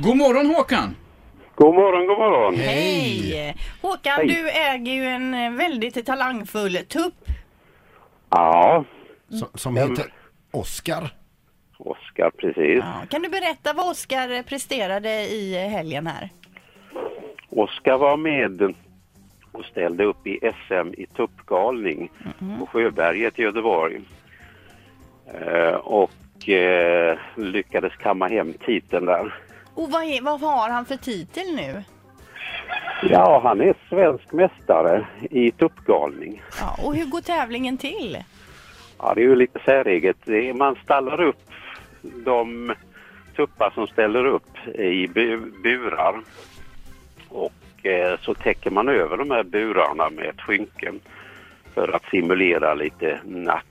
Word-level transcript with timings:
God 0.00 0.16
morgon 0.16 0.46
Håkan! 0.46 0.96
God 1.54 1.74
morgon, 1.74 2.06
god 2.06 2.18
morgon. 2.18 2.54
Hej! 2.54 3.56
Håkan, 3.82 4.16
Hej. 4.16 4.26
du 4.26 4.50
äger 4.50 4.92
ju 4.92 5.04
en 5.04 5.34
eh, 5.34 5.52
väldigt 5.52 6.06
talangfull 6.06 6.76
tupp. 6.88 7.14
Ja, 8.30 8.84
Som, 9.28 9.48
som 9.54 9.76
heter 9.76 10.12
Oscar. 10.50 11.10
Oskar 11.78 12.30
precis. 12.30 12.78
Ja, 12.84 13.02
kan 13.10 13.22
du 13.22 13.28
berätta 13.28 13.72
vad 13.72 13.90
Oskar 13.90 14.42
presterade 14.42 15.10
i 15.10 15.64
eh, 15.64 15.70
helgen 15.70 16.06
här? 16.06 16.28
Oskar 17.48 17.98
var 17.98 18.16
med 18.16 18.74
och 19.52 19.64
ställde 19.64 20.04
upp 20.04 20.26
i 20.26 20.38
SM 20.66 20.94
i 20.96 21.06
tuppgalning 21.06 22.10
på 22.58 22.66
Sjöberget 22.66 23.38
i 23.38 23.42
Göteborg. 23.42 24.00
Eh, 25.34 25.74
och 25.74 26.48
eh, 26.48 27.18
lyckades 27.36 27.96
kamma 27.96 28.28
hem 28.28 28.52
titeln 28.52 29.06
där. 29.06 29.34
Och 29.78 29.90
vad, 29.90 30.02
är, 30.02 30.22
vad 30.22 30.40
har 30.40 30.70
han 30.70 30.84
för 30.84 30.96
titel 30.96 31.44
nu? 31.56 31.82
Ja, 33.02 33.40
han 33.44 33.60
är 33.60 33.74
svensk 33.88 34.32
mästare 34.32 35.06
i 35.30 35.50
tuppgalning. 35.50 36.42
Ja, 36.60 36.76
och 36.84 36.94
hur 36.96 37.04
går 37.06 37.20
tävlingen 37.20 37.78
till? 37.78 38.18
Ja, 38.98 39.14
det 39.14 39.20
är 39.20 39.24
ju 39.24 39.36
lite 39.36 39.58
säreget. 39.64 40.16
Man 40.56 40.76
stallar 40.84 41.20
upp 41.20 41.50
de 42.02 42.74
tuppar 43.36 43.70
som 43.70 43.86
ställer 43.86 44.26
upp 44.26 44.66
i 44.74 45.06
bu- 45.06 45.62
burar. 45.62 46.20
Och 47.28 47.86
eh, 47.86 48.18
så 48.20 48.34
täcker 48.34 48.70
man 48.70 48.88
över 48.88 49.16
de 49.16 49.30
här 49.30 49.42
burarna 49.42 50.10
med 50.10 50.24
ett 50.24 50.40
skynke 50.40 50.92
för 51.74 51.94
att 51.96 52.04
simulera 52.10 52.74
lite 52.74 53.20
natt. 53.24 53.64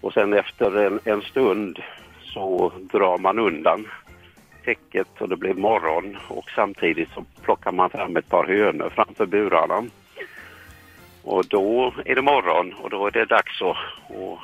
Och 0.00 0.12
sen 0.12 0.32
efter 0.32 0.76
en, 0.76 1.00
en 1.04 1.22
stund 1.22 1.78
så 2.22 2.72
drar 2.92 3.18
man 3.18 3.38
undan 3.38 3.86
täcket 4.64 5.20
och 5.20 5.28
det 5.28 5.36
blir 5.36 5.54
morgon 5.54 6.18
och 6.28 6.50
samtidigt 6.54 7.08
så 7.14 7.24
plockar 7.42 7.72
man 7.72 7.90
fram 7.90 8.16
ett 8.16 8.28
par 8.28 8.46
hönor 8.46 8.90
framför 8.94 9.26
burarna. 9.26 9.84
Och 11.22 11.44
då 11.46 11.94
är 12.04 12.14
det 12.14 12.22
morgon 12.22 12.72
och 12.72 12.90
då 12.90 13.06
är 13.06 13.10
det 13.10 13.24
dags 13.24 13.62
att, 13.62 13.76
att 14.16 14.38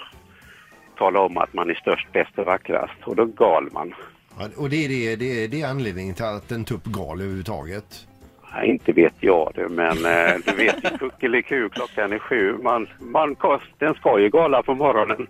tala 0.98 1.20
om 1.20 1.36
att 1.36 1.52
man 1.52 1.70
är 1.70 1.74
störst, 1.74 2.12
bäst 2.12 2.38
och 2.38 2.46
vackrast. 2.46 3.02
Och 3.04 3.16
då 3.16 3.24
gal 3.24 3.68
man. 3.72 3.94
Ja, 4.38 4.48
och 4.56 4.70
det 4.70 4.84
är, 4.84 4.88
det, 4.88 5.16
det, 5.16 5.44
är, 5.44 5.48
det 5.48 5.62
är 5.62 5.68
anledningen 5.68 6.14
till 6.14 6.24
att 6.24 6.50
en 6.52 6.64
tupp 6.64 6.84
gal 6.84 7.20
överhuvudtaget. 7.20 8.06
Ja, 8.52 8.64
inte 8.64 8.92
vet 8.92 9.14
jag 9.20 9.52
det, 9.54 9.68
men 9.68 10.06
eh, 10.06 10.34
du 10.46 10.52
vet 10.52 10.84
ju 10.84 10.98
kuckeliku, 10.98 11.68
klockan 11.68 12.12
är 12.12 12.18
sju. 12.18 12.56
Man, 12.62 12.88
man, 12.98 13.36
den 13.78 13.94
ska 13.94 14.20
ju 14.20 14.28
gala 14.28 14.62
på 14.62 14.74
morgonen. 14.74 15.26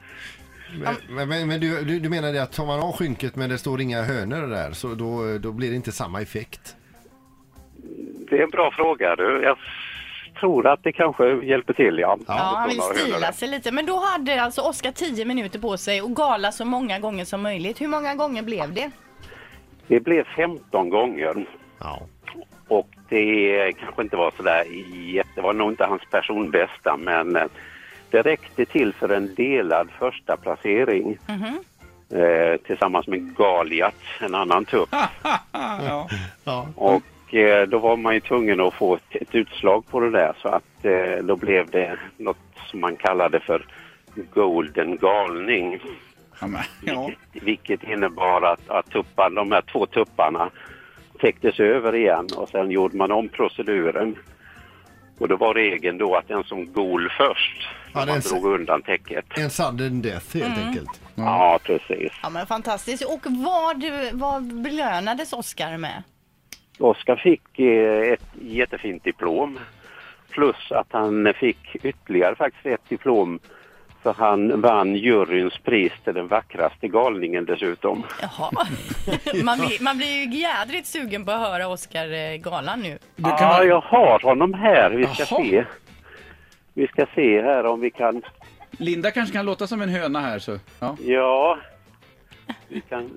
Men, 1.09 1.29
men, 1.29 1.49
men, 1.49 1.61
du, 1.61 1.85
du, 1.85 1.99
du 1.99 2.09
menar 2.09 2.33
det 2.33 2.43
att 2.43 2.53
tar 2.53 2.67
man 2.67 2.81
av 2.81 2.93
skynket 2.93 3.37
men 3.37 3.51
det 3.51 3.59
står 3.59 3.81
inga 3.81 4.03
hönor 4.03 4.47
där 4.47 4.73
så 4.73 4.95
då, 4.95 5.39
då 5.39 5.53
blir 5.53 5.71
det 5.71 5.77
inte 5.77 5.93
samma 5.93 6.23
effekt? 6.23 6.77
Det 8.31 8.39
är 8.39 8.43
en 8.43 8.51
bra 8.51 8.71
fråga 8.71 9.17
du. 9.17 9.43
Jag 9.43 9.59
tror 10.41 10.67
att 10.67 10.83
det 10.83 10.93
kanske 10.93 11.45
hjälper 11.45 11.73
till, 11.73 11.99
ja. 11.99 12.19
Ja, 12.27 12.35
han 12.35 12.69
vill 12.69 12.81
stila 12.81 13.33
sig 13.33 13.49
lite. 13.49 13.73
Men 13.73 13.87
då 13.87 13.97
hade 14.13 14.43
alltså 14.43 14.61
Oskar 14.61 14.93
10 14.93 15.25
minuter 15.25 15.59
på 15.59 15.77
sig 15.77 16.03
och 16.03 16.17
gala 16.17 16.53
så 16.53 16.65
många 16.65 16.99
gånger 16.99 17.25
som 17.25 17.43
möjligt. 17.43 17.81
Hur 17.81 17.89
många 17.89 18.15
gånger 18.15 18.43
blev 18.43 18.75
det? 18.75 18.91
Det 19.87 20.01
blev 20.01 20.25
15 20.25 20.91
gånger. 20.91 21.47
Ja. 21.79 22.03
Och 22.69 22.89
det 23.09 23.73
kanske 23.73 24.03
inte 24.03 24.17
var 24.17 24.33
sådär 24.37 24.65
jätte, 25.13 25.31
det 25.35 25.41
var 25.41 25.53
nog 25.53 25.73
inte 25.73 25.85
hans 25.85 26.03
personbästa 26.11 26.97
men 26.97 27.37
eh, 27.37 27.45
det 28.11 28.23
räckte 28.23 28.65
till 28.65 28.93
för 28.93 29.09
en 29.09 29.35
delad 29.35 29.89
första 29.99 30.37
placering 30.37 31.19
eh, 32.11 32.61
tillsammans 32.67 33.07
med 33.07 33.37
Galiat, 33.37 33.95
en 34.21 34.35
annan 34.35 34.65
tupp. 34.65 34.89
ja. 35.53 36.09
Ja. 36.45 36.69
Och 36.75 37.35
eh, 37.35 37.69
då 37.69 37.79
var 37.79 37.97
man 37.97 38.15
ju 38.15 38.21
tvungen 38.21 38.61
att 38.61 38.75
få 38.75 38.95
ett, 38.95 39.03
ett 39.23 39.35
utslag 39.35 39.85
på 39.91 40.01
det 40.01 40.11
där 40.11 40.33
så 40.43 40.49
att 40.49 40.85
eh, 40.85 41.25
då 41.25 41.37
blev 41.37 41.71
det 41.71 41.99
något 42.17 42.37
som 42.71 42.81
man 42.81 42.97
kallade 42.97 43.41
för 43.41 43.67
Golden 44.35 44.97
galning. 44.97 45.81
Ja, 46.41 46.47
men, 46.47 46.63
ja. 46.83 47.11
Vilket 47.33 47.83
innebar 47.83 48.43
att, 48.43 48.71
att 48.71 48.91
tuppan, 48.91 49.35
de 49.35 49.53
här 49.53 49.63
två 49.73 49.87
tupparna 49.87 50.51
täcktes 51.21 51.61
över 51.61 51.95
igen 51.95 52.29
och 52.37 52.49
sen 52.49 52.71
gjorde 52.71 52.97
man 52.97 53.13
om 53.13 53.29
proceduren. 53.29 54.17
Och 55.19 55.29
då 55.29 55.37
var 55.37 55.55
regeln 55.55 55.99
då 55.99 56.17
att 56.17 56.29
den 56.29 56.45
som 56.45 56.73
gol 56.73 57.13
först, 57.19 57.69
Ja, 57.93 58.05
när 58.05 58.13
man 58.13 58.21
drog 58.21 58.45
undan 58.61 58.83
täcket. 58.83 59.25
En 59.39 59.51
sudden 59.51 60.03
death 60.03 60.37
helt 60.37 60.59
enkelt. 60.59 61.01
Ja, 61.15 61.59
precis. 61.63 62.13
Ja, 62.23 62.31
men 62.31 62.47
fantastiskt. 62.47 63.05
Och 63.05 63.21
vad, 63.27 63.85
vad 64.13 64.43
belönades 64.63 65.33
Oskar 65.33 65.77
med? 65.79 66.03
Oskar 66.79 67.17
fick 67.17 67.59
eh, 67.59 68.13
ett 68.13 68.25
jättefint 68.41 69.05
diplom. 69.05 69.59
Plus 70.31 70.73
att 70.73 70.87
han 70.91 71.33
fick 71.41 71.77
ytterligare 71.83 72.35
faktiskt 72.37 72.67
ett 72.67 72.89
diplom 72.89 73.39
för 74.03 74.13
han 74.13 74.61
vann 74.61 74.95
juryns 74.97 75.59
pris 75.65 75.93
till 76.05 76.15
den 76.15 76.29
vackraste 76.29 76.89
galningen 76.89 77.45
dessutom. 77.45 78.03
Jaha. 78.23 78.51
Man 79.45 79.59
blir, 79.59 79.83
man 79.85 79.97
blir 79.97 80.07
ju 80.25 80.39
jädrigt 80.41 80.87
sugen 80.87 81.25
på 81.25 81.31
att 81.31 81.41
höra 81.41 81.69
Oskar 81.69 82.13
eh, 82.13 82.37
galan 82.37 82.81
nu. 82.81 82.99
Du 83.17 83.23
kan 83.23 83.33
Ja, 83.41 83.57
man... 83.59 83.67
jag 83.69 83.81
har 83.81 84.21
honom 84.23 84.55
här. 84.55 84.91
Vi 84.91 85.07
ska 85.07 85.25
Jaha. 85.37 85.43
se. 85.45 85.65
Vi 86.75 86.87
ska 86.87 87.07
se 87.15 87.43
här 87.43 87.67
om 87.67 87.81
vi 87.81 87.91
kan... 87.91 88.23
Linda 88.71 89.11
kanske 89.11 89.33
kan 89.37 89.47
låta 89.47 89.67
som 89.67 89.83
en 89.83 89.89
höna 89.89 90.21
här 90.21 90.39
så. 90.39 90.59
Ja. 90.81 90.97
Ja. 91.01 91.59
Vi 92.69 92.81
kan... 92.81 93.11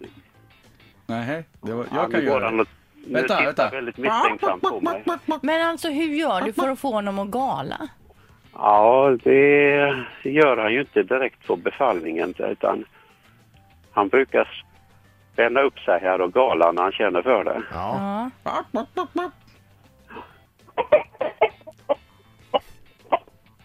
Nej, 1.05 1.43
det 1.61 1.73
var... 1.73 1.85
Ja, 1.91 1.97
jag 2.01 2.11
kan 2.11 2.23
göra 2.25 2.51
det. 2.51 2.57
Nu 2.57 2.63
Vänta, 3.13 3.21
tittar 3.37 3.45
vänta. 3.45 3.69
väldigt 3.69 3.97
misstänksamt 3.97 4.61
på 4.63 4.79
mig. 4.81 5.03
Men 5.41 5.67
alltså 5.69 5.89
hur 5.89 6.15
gör 6.15 6.41
du 6.41 6.53
för 6.53 6.69
att 6.69 6.79
få 6.79 6.91
honom 6.91 7.19
att 7.19 7.27
gala? 7.27 7.87
Ja, 8.63 9.17
det 9.23 9.95
gör 10.23 10.57
han 10.57 10.73
ju 10.73 10.79
inte 10.79 11.03
direkt 11.03 11.47
på 11.47 11.55
befallningen 11.55 12.33
utan 12.37 12.85
han 13.91 14.07
brukar 14.07 14.63
spänna 15.33 15.61
upp 15.61 15.79
sig 15.79 15.99
här 16.01 16.21
och 16.21 16.33
gala 16.33 16.71
när 16.71 16.81
han 16.81 16.91
känner 16.91 17.21
för 17.21 17.43
det. 17.43 17.61
Ja. 17.71 18.29
Ja. 18.43 18.63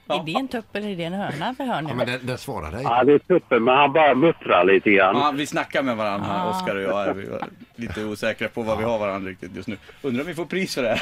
Är 0.09 0.23
det 0.27 0.33
en 0.33 0.49
tupp 0.49 0.77
eller 0.77 0.89
är 0.89 0.97
det 0.97 1.05
en 1.05 1.13
höna 1.13 1.55
vi 1.59 1.65
hör 1.67 1.83
nu? 1.83 1.89
ja 1.89 1.95
men 1.95 2.07
den, 2.07 2.27
den 2.27 2.39
svarar 2.39 2.71
dig. 2.71 2.81
Ja, 2.85 3.05
det 3.05 3.13
är 3.13 3.19
tuppen, 3.19 3.65
men 3.65 3.77
han 3.77 3.93
bara 3.93 4.15
muttrar 4.15 4.65
lite 4.65 4.91
grann. 4.91 5.17
Ja, 5.17 5.33
vi 5.35 5.47
snackar 5.47 5.83
med 5.83 5.97
varandra, 5.97 6.27
Ah. 6.31 6.51
Oskar 6.51 6.75
och 6.77 6.83
jag. 6.83 7.09
Är 7.09 7.15
vi 7.15 7.27
är 7.27 7.41
lite 7.77 8.05
osäkra 8.05 8.49
på 8.49 8.63
vad 8.63 8.79
vi 8.79 8.85
har 8.85 8.99
varandra 8.99 9.31
riktigt 9.31 9.57
just 9.57 9.69
nu. 9.69 9.77
Undrar 10.03 10.21
om 10.23 10.27
vi 10.29 10.35
får 10.35 10.45
pris 10.47 10.75
för 10.75 10.83
det 10.83 10.89
här. 10.89 11.01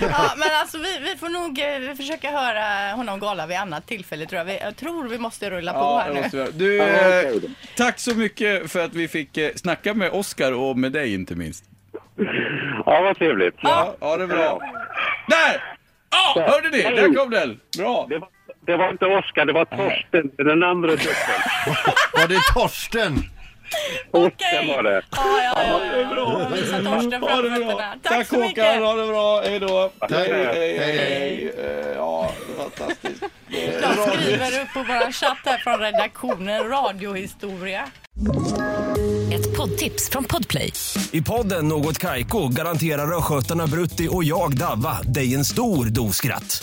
Ja, 0.00 0.34
men 0.36 0.48
alltså 0.60 0.78
vi, 0.78 0.98
vi 0.98 1.16
får 1.16 1.28
nog 1.28 1.58
eh, 1.90 1.94
försöka 1.96 2.30
höra 2.30 2.92
honom 2.96 3.20
gala 3.20 3.46
vid 3.46 3.56
annat 3.56 3.86
tillfälle 3.86 4.26
tror 4.26 4.38
jag. 4.38 4.44
Vi, 4.44 4.58
jag 4.60 4.76
tror 4.76 5.08
vi 5.08 5.18
måste 5.18 5.50
rulla 5.50 5.72
på 5.72 5.78
Ja, 5.78 5.98
här 6.04 6.12
nu. 6.32 6.44
vi. 6.44 6.52
Du, 6.52 6.76
Ja, 6.76 7.22
eh, 7.22 7.32
tack 7.76 7.98
så 7.98 8.14
mycket 8.14 8.72
för 8.72 8.84
att 8.84 8.94
vi 8.94 9.08
fick 9.08 9.36
eh, 9.36 9.50
snacka 9.54 9.94
med 9.94 10.10
Oskar 10.10 10.52
och 10.52 10.78
med 10.78 10.92
dig 10.92 11.14
inte 11.14 11.34
minst. 11.34 11.64
Ja, 12.86 13.00
vad 13.02 13.18
trevligt. 13.18 13.54
Ja, 13.60 13.94
ha 14.00 14.16
det 14.16 14.26
bra. 14.26 14.60
Där! 15.28 15.62
Ja, 16.10 16.42
hörde 16.48 16.68
ni? 16.70 16.82
Där 16.82 17.14
kom 17.14 17.30
den. 17.30 17.60
Bra. 17.78 18.08
Det 18.68 18.76
var, 18.76 18.90
inte 18.90 19.06
Oskar, 19.06 19.44
det 19.44 19.52
var 19.52 19.64
Torsten, 19.64 20.30
den 20.36 20.62
andra 20.62 20.90
tuppen. 20.90 21.40
Var 22.14 22.28
det 22.28 22.40
Torsten? 22.54 23.12
Torsten 24.12 24.66
var 24.68 24.82
det. 24.82 25.02
Ja, 25.10 25.22
ja, 25.42 25.52
ja. 25.56 26.16
ja. 26.16 26.48
Visa 26.54 26.76
Torsten 26.76 27.22
Ha 27.22 27.42
det 27.42 27.48
framför 27.48 27.64
bra. 27.64 27.70
fötterna. 27.70 27.94
Tack, 28.02 28.12
Tack 28.12 28.26
så 28.26 28.34
Håkan, 28.36 28.48
mycket. 28.48 28.80
ha 28.82 28.94
det 28.94 29.06
bra. 29.06 29.40
Hej 29.40 29.58
då. 29.60 29.90
Hej. 30.10 30.32
hej, 30.32 30.78
Hej, 30.78 30.98
hej. 30.98 31.52
Eh, 31.58 31.96
Ja, 31.96 32.30
fantastiskt. 32.58 33.22
De 33.48 33.94
skriver 34.22 34.62
upp 34.62 34.72
på 34.74 34.78
vår 34.82 35.12
chatt 35.12 35.38
här 35.44 35.58
från 35.58 35.78
redaktionen 35.80 36.68
radiohistoria. 36.68 37.84
Ett 39.34 39.56
poddtips 39.56 40.10
från 40.10 40.24
Podplay. 40.24 40.72
I 41.12 41.22
podden 41.22 41.68
Något 41.68 41.98
Kaiko 41.98 42.48
garanterar 42.48 43.18
östgötarna 43.18 43.66
Brutti 43.66 44.08
och 44.10 44.24
jag, 44.24 44.56
Davva, 44.56 44.98
dig 45.02 45.34
en 45.34 45.44
stor 45.44 45.84
dos 45.86 46.16
skratt. 46.16 46.62